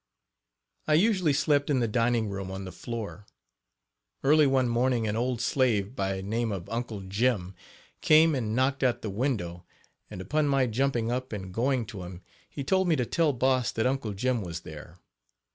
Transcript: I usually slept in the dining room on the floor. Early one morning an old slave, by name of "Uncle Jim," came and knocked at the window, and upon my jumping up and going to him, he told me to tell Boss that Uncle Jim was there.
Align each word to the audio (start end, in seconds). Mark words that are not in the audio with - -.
I 0.87 0.95
usually 0.95 1.31
slept 1.31 1.69
in 1.69 1.79
the 1.79 1.87
dining 1.87 2.27
room 2.27 2.49
on 2.49 2.65
the 2.65 2.71
floor. 2.71 3.27
Early 4.23 4.47
one 4.47 4.67
morning 4.67 5.07
an 5.07 5.15
old 5.15 5.41
slave, 5.41 5.95
by 5.95 6.21
name 6.21 6.51
of 6.51 6.67
"Uncle 6.71 7.01
Jim," 7.01 7.53
came 8.01 8.33
and 8.33 8.55
knocked 8.55 8.81
at 8.81 9.03
the 9.03 9.11
window, 9.11 9.63
and 10.09 10.19
upon 10.19 10.47
my 10.47 10.65
jumping 10.65 11.11
up 11.11 11.31
and 11.31 11.53
going 11.53 11.85
to 11.85 12.01
him, 12.01 12.23
he 12.49 12.63
told 12.63 12.87
me 12.87 12.95
to 12.95 13.05
tell 13.05 13.31
Boss 13.31 13.71
that 13.73 13.85
Uncle 13.85 14.13
Jim 14.13 14.41
was 14.41 14.61
there. 14.61 14.97